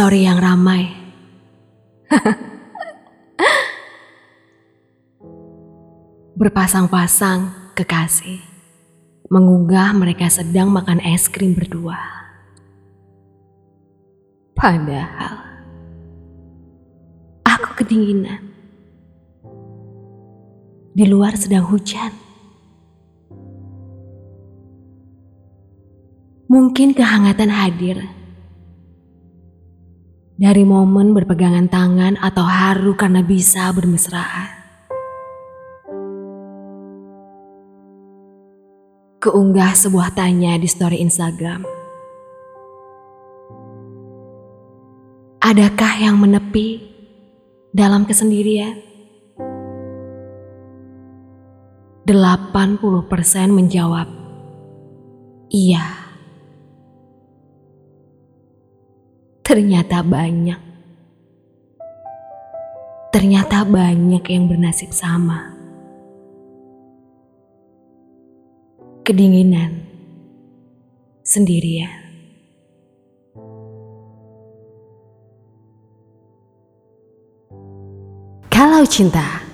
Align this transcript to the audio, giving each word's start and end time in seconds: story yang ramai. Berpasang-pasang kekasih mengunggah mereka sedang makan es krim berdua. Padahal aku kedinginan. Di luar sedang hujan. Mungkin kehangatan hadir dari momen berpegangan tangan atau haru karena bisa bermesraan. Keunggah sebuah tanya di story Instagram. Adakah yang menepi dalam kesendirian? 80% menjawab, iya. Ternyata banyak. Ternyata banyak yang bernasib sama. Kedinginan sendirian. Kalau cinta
story 0.00 0.24
yang 0.24 0.40
ramai. 0.40 0.96
Berpasang-pasang 6.40 7.52
kekasih 7.76 8.40
mengunggah 9.28 9.92
mereka 9.92 10.32
sedang 10.32 10.72
makan 10.72 11.04
es 11.04 11.28
krim 11.28 11.52
berdua. 11.52 12.00
Padahal 14.56 15.36
aku 17.44 17.84
kedinginan. 17.84 18.40
Di 20.96 21.04
luar 21.04 21.36
sedang 21.36 21.68
hujan. 21.68 22.16
Mungkin 26.48 26.96
kehangatan 26.96 27.52
hadir 27.52 28.19
dari 30.40 30.64
momen 30.64 31.12
berpegangan 31.12 31.68
tangan 31.68 32.16
atau 32.16 32.48
haru 32.48 32.96
karena 32.96 33.20
bisa 33.20 33.68
bermesraan. 33.76 34.56
Keunggah 39.20 39.76
sebuah 39.76 40.16
tanya 40.16 40.56
di 40.56 40.64
story 40.64 41.04
Instagram. 41.04 41.60
Adakah 45.44 45.92
yang 46.00 46.16
menepi 46.16 46.88
dalam 47.76 48.08
kesendirian? 48.08 48.80
80% 52.08 52.80
menjawab, 53.52 54.08
iya. 55.52 55.99
Ternyata 59.50 60.06
banyak. 60.06 60.60
Ternyata 63.10 63.66
banyak 63.66 64.22
yang 64.30 64.46
bernasib 64.46 64.94
sama. 64.94 65.50
Kedinginan 69.02 69.74
sendirian. 71.26 71.90
Kalau 78.54 78.86
cinta 78.86 79.49